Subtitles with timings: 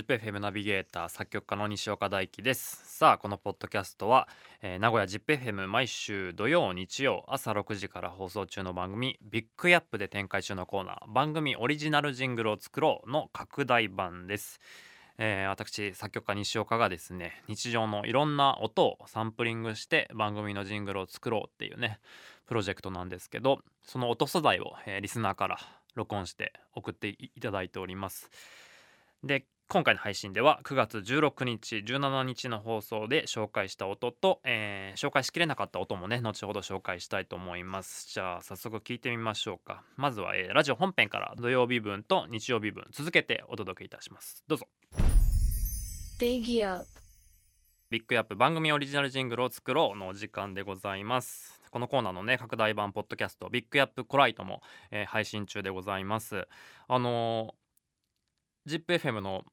[0.00, 2.80] ZIPFM ナビゲーター作曲家の西岡大樹です。
[2.96, 4.28] さあこのポッドキャストは、
[4.62, 14.58] えー名古屋 ZIPFM 毎週土曜日曜朝6時から放送中の番組ビッグアップで展開中のコーナー番組オリジナルジングルを作ろうの拡大版です。
[15.18, 22.00] えー私作曲家西岡がですね日常のいろんな音をサンプリングして番組のジングルを作ろうっていうね
[22.46, 25.58] プロジェクトなんですけどその音素材を、えーリスナーから
[25.94, 28.30] 録音して送っていいただいております。
[29.22, 38.12] で今回の配信では9月16日17日の放送で紹介した音と、えー紹介しきれなかった音もね後ほど紹介したいと思います。
[38.12, 39.84] じゃあ早速聞いてみましょうか。
[39.96, 44.42] まずは、えーラジオ本編から土曜日分と日曜日分続けてお届けいたします。
[44.48, 44.66] どうぞ。
[46.18, 46.84] Big Up.
[47.90, 51.62] ビッグアップ番組オリジナルジングルを作ろうのお時間でございます。
[51.70, 56.48] このコーナーのね拡大版ポッドキャストビッグアップコライトも、えー配信中でございます。
[56.88, 57.60] あのー
[58.66, 59.44] ZIPFM の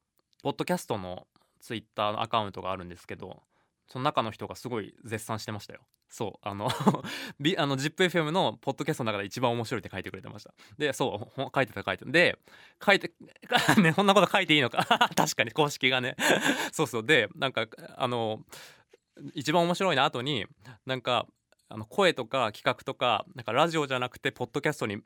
[0.42, 1.26] ポッドキャストの
[1.60, 3.42] ツイッターのアカウントがあるんですけど
[3.88, 5.80] その中の人がすごい絶賛してましたよ。
[6.10, 6.68] そうあの
[7.58, 10.54] あの ZIPFM のポッドキャストの中で一番面白いって書いてくれてました。
[10.78, 12.10] でそう書いてた書いてた。
[12.10, 12.38] で
[12.84, 13.12] 書いて
[13.80, 14.84] ねそんなこと書いていいのか？
[15.16, 16.16] 確かに公式がね。
[16.72, 17.04] そうそう。
[17.04, 18.44] でなんかあの
[19.34, 20.46] 一番面白いな後に
[20.86, 21.26] なんか
[21.68, 25.02] あの声とか企画とかなんかラジオじゃなくてポッドキャストに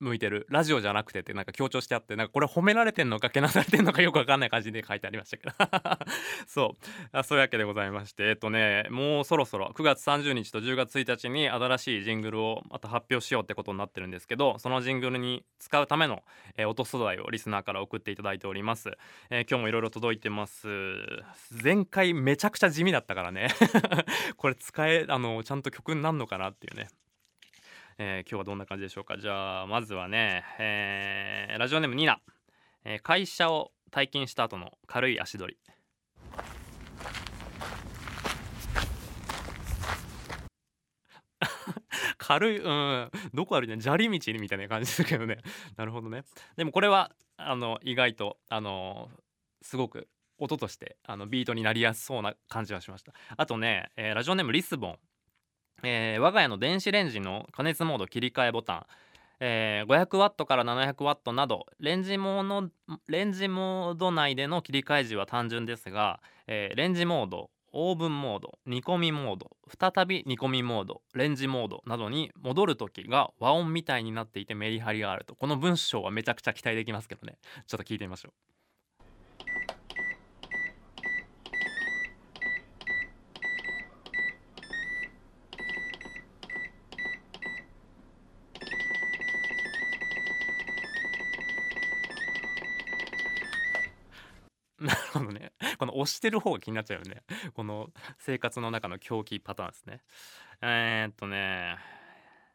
[0.00, 5.52] 向いてるラジオじゃなくてってなんか強調してあってなんかこれ褒められてんのかけなされてんのかよくわかんない感じで書いてありましたけど。
[6.46, 6.86] そう。
[7.12, 8.28] あそういうわけでございまして。
[8.28, 16.22] えっとねもうそろそろ9月30日と10月1日に新しいジングルをまた発表しようってことになってるんですけどそのジングルに使うための、
[16.56, 18.90] えー音素材をリスナーから送っていただいております、
[19.30, 20.68] えー今日もいろいろ届いてます。
[21.62, 23.48] 前回めちゃくちゃ地味だったからね。
[24.36, 26.88] これ使えあのちゃんと曲になるのかなっていうね。
[27.98, 29.16] えー今日はどんな感じでしょうか？
[29.18, 32.20] じゃあまずはね、えーラジオネームニナ、
[32.84, 35.58] えー会社を退勤した後の軽い足取り。
[42.18, 45.38] 軽いうんどこ歩いてん砂利道みたいな感じですけどね。
[45.76, 46.24] なるほどね。
[46.56, 49.10] でもこれはあの意外とあの
[49.62, 50.08] すごく
[50.38, 53.12] 音としてあのビートになりやすそうな感じはしました。
[53.36, 54.98] あとね、えーラジオネームリスボン。
[55.82, 58.86] えー我が家の電子レンジの加熱モード切り替えボタン、
[59.40, 75.34] えー 500W から 700W などレンジモードレンジモード内での切り替え時は単純ですが、えーレンジモードオーブンモード煮込みモード再び煮込みモードレンジモードなどに戻る時が和音みたいになっていてメリハリがあると。
[75.34, 77.36] この文章はめちゃくちゃ期待できますけどね。
[77.66, 78.55] ちょっと聞いてみましょう。
[94.80, 95.52] なるほどね。
[95.78, 97.22] この押してる方が気になっちゃうよね。
[97.54, 100.02] この生活の中の狂気パターンですね。
[100.60, 101.78] えー、っとね、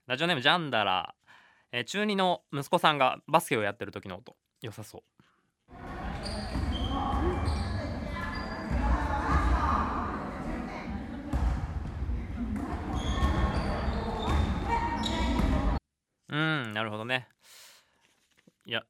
[0.05, 1.15] ラジオネームジャンダラ、
[1.71, 5.03] えー中2の息子さんがバスケをやってる時の音、良さそう。
[16.29, 17.27] うーん、なるほどね。
[18.65, 18.83] いや、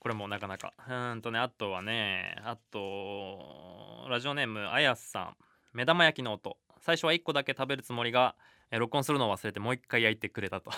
[0.00, 0.72] これもなかなか。
[0.88, 5.36] うんとね、あとはね、あと、ラジオネーム、あやさん。
[5.74, 6.56] 目玉焼きの音。
[6.78, 8.34] 最初は1個だけ食べるつもりが、
[8.70, 10.70] 録音するのを忘れてもう一回焼いてくれたと。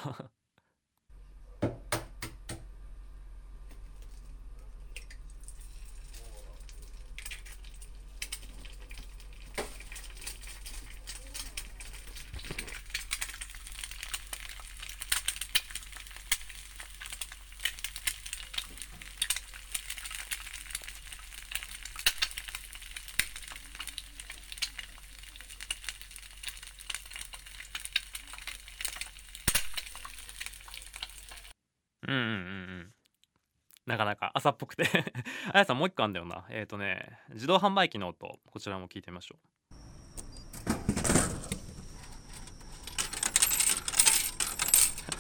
[33.93, 34.85] なかなか朝っぽくて。
[35.53, 36.47] あやさんもう一個あんだよな。
[36.49, 39.39] えっ、ー、とね、自動販売機の音、こちらも聞いてみましょう。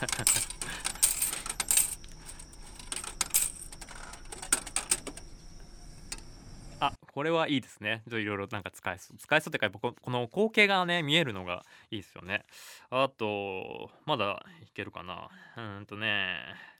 [6.80, 8.02] あ、これはいいですね。
[8.06, 9.18] いろいろなんか使えそう。
[9.18, 12.46] 使えそうってか、この光景がね、見えるのがいいですよね。
[12.88, 15.28] あと、まだいけるかな。
[15.58, 16.71] うんとね。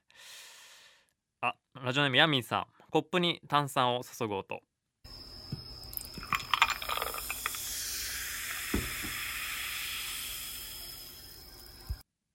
[1.44, 2.66] あ、ラジオネームヤミンさん。
[2.90, 4.62] コップに炭酸を注ぐ音。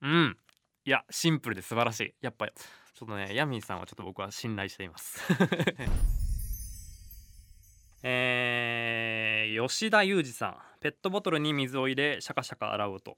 [0.02, 0.38] うん。
[0.84, 2.14] いや、シンプルで素晴らしい。
[2.20, 5.22] やっぱ、ちょっとね、ヤミンさんはちょっと僕は信頼しています。
[8.04, 13.18] えー吉田裕二さんペットボトルに水を入れシャカシャカ洗う音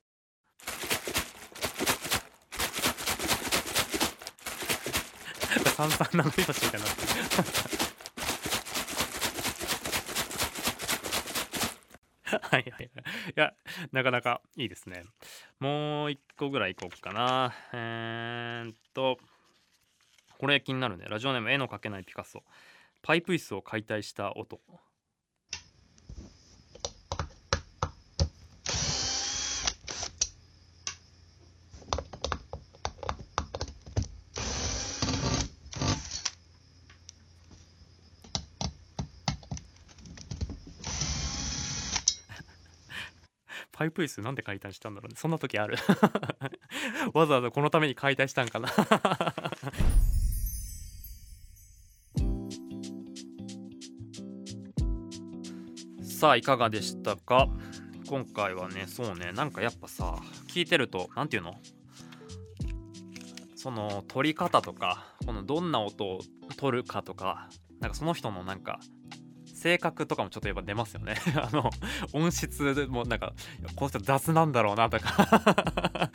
[5.76, 7.02] 三三七拍子みたいになって。
[12.32, 12.86] るはいはいはい。
[12.86, 12.90] い
[13.36, 13.54] や
[13.92, 15.04] なかなかいいですね。
[15.60, 17.54] もう一個ぐらいいこうかな。
[17.74, 19.18] えー、っと
[20.38, 21.06] これ気になるね。
[21.10, 22.44] ラジオネーム絵の描けないピカソ。
[23.02, 24.60] パイプ椅子を解体した音。
[43.80, 45.16] パイプ椅子なんで解体したんだろうね。
[45.18, 45.78] そんな時ある。
[47.16, 48.68] わざわざこのために解体したんかな。
[56.04, 57.48] さあいかがでしたか？
[58.06, 60.18] 今回はねそうねなんかやっぱさ
[60.50, 61.62] 聞いてると何て言うの？
[63.56, 66.20] その取り方とかこのどんな音を
[66.58, 67.48] 取るかとか
[67.80, 68.82] なんかその人のなんか
[69.60, 71.16] 性格とかもちょっとやっぱ出ますよね。
[71.36, 71.70] あの
[72.14, 76.10] 音質でもなんかいやこの人雑なんだろうなとか。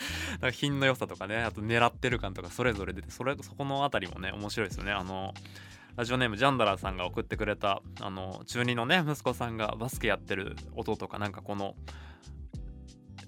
[0.53, 4.93] 品の良さとかねあと狙ってる感とかそれぞれ出てそれそこのあたりもね面白いですよね。
[4.93, 5.35] あの
[5.97, 11.77] ラジオネームジャンダラーさんが送ってくれたあの中2のね息子さんがバスケやってる音とかなんかこの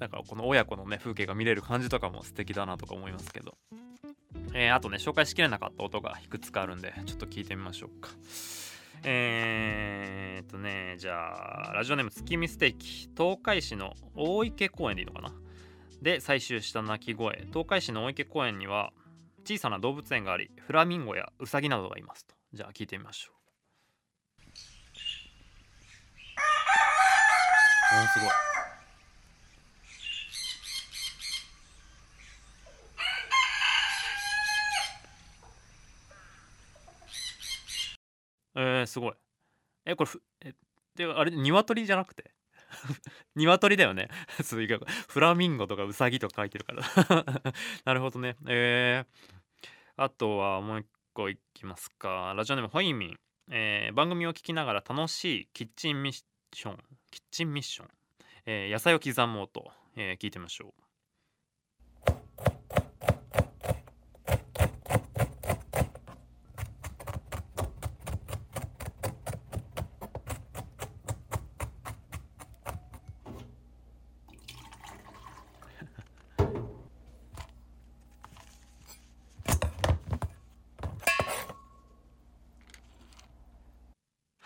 [0.00, 3.56] なんかこの親子のね風景が見れる感じとかも素敵だなとか思いますけど、
[4.52, 8.10] えーあとね紹介しきれなかった音がいくつかあるんでちょっと聞いてみましょうか。
[9.04, 9.85] えー、
[10.98, 13.10] じゃあラジオネーム月見ステーキ。
[13.16, 15.30] 東海市の大池公園でいいのかな？
[16.00, 17.44] で採集した鳴き声。
[17.48, 18.92] 東海市の大池公園には
[19.44, 22.34] 小さな動物園がありフラミンゴやウサギなどがいますと。
[22.54, 23.34] じゃあ聞いてみましょう。
[28.02, 28.28] おすごい。
[38.58, 39.12] えー、すごい。
[39.84, 40.54] えこれふえ
[40.96, 42.32] であれ鶏じゃなくて？
[43.36, 44.08] 鶏だよね。
[45.08, 46.82] フラミンゴとかウサギとか書いてるから。
[47.84, 48.36] なるほどね。
[48.48, 49.32] えー、
[49.96, 52.34] あとはもう一個いきますか。
[52.36, 53.20] ラジオネームホイミン、
[53.50, 57.88] えー番組を聞きながら楽しいキッチンミッションキッチンミッション、
[58.46, 60.85] えー野菜を刻もうと、え聞いてみましょう。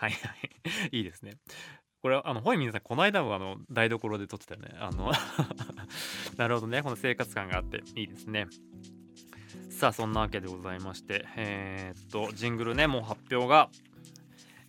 [0.01, 0.29] はいは
[0.89, 0.89] い。
[0.97, 1.37] いいですね。
[2.01, 4.75] これあのホイミンさんこの間もあの台所で撮ってたよね。
[4.79, 5.11] あの
[6.37, 6.81] なるほどね。
[6.81, 8.47] この生活感があっていいですね。
[9.69, 13.69] さあそんなわけでございましてえーっとジングルねもう発表が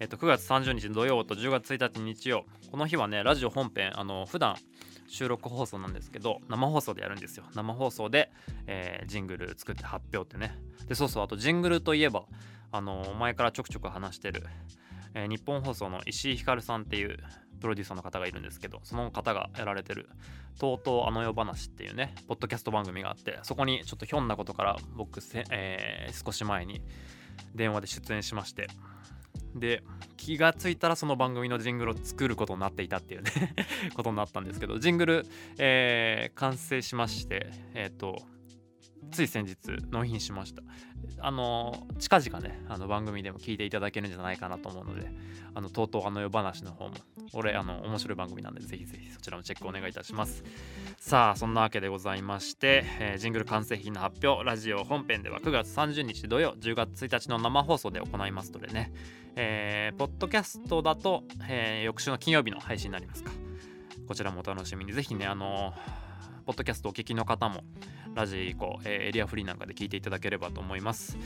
[0.01, 2.45] えっと9月30日土曜と10月1日日曜。
[2.71, 4.57] この日はねラジオ本編あの普段
[5.09, 7.45] 収録放送なんですけど生放送でやるんですよ。
[7.55, 8.31] 生放送で、
[8.67, 10.59] えージングル作って発表ってね。
[10.87, 12.27] でそうそうあとジングルといえば
[12.71, 14.43] あの前からちょくちょく話してる、
[15.15, 17.19] えー日本放送の石井ひかるさんっていう
[17.61, 20.09] プロデューサーの方がいるんですけどその方がやられてる
[20.59, 26.83] 「とうとうあの世話」っていうねポッドキャスト番組があってそこにちょっとひょんなことから僕せ、えー少し前に
[27.55, 28.69] 電話で出演しまして
[29.55, 29.83] で
[30.17, 33.31] 気がついたらその番組のジングルを作ることになっていたっていうね
[33.95, 35.27] ことになったんですけどジングル、
[35.59, 38.23] えー完成しましてえっ、と
[39.11, 39.57] つい先日
[39.91, 40.63] 納品しました。
[41.19, 45.13] あの近々ねあの番組でも聞いていただけるんじゃないかなと思うので
[45.55, 46.95] あのとうとうあの世話の方も
[47.33, 50.45] 俺あの面白い番組なんでぜひぜひそちらのチェックお願いいたします。
[50.99, 58.93] さあそんなわけでございまして、えージングル完成品の発表ラジオ本編では9月30日土曜10月1日の生放送で行いますのでね
[59.37, 63.31] えーポッドキャストだと、えー翌週の金曜日の配信になりますか。
[64.07, 64.93] こちらもお楽しみに。
[64.93, 65.73] ぜひねあの
[66.43, 67.63] ポッドキャストお聞きの方も
[68.15, 71.17] ラジコ、えーエリアフリーなんかで聞いていただければと思います、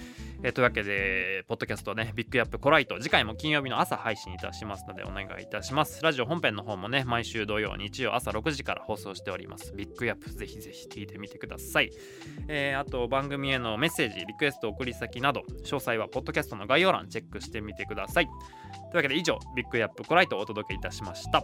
[0.43, 6.03] えーというわけでポッドキャストねビッグアップコライト次回も金曜日の朝配信いたしますのでお願いいたします。
[6.03, 9.73] ラジオ本編の方もね毎週土曜日曜朝6時から放送しております。
[9.75, 11.91] ビッグアップぜひぜひ聞いてみてください。
[12.49, 18.27] えーあと番組へのメッセージリクエスト送り先など詳細はポッドキャストの概要欄チェックしてみてください。
[18.27, 18.35] とい
[18.93, 21.43] うわけで以上ビッグアップコライトをお届けいたしました。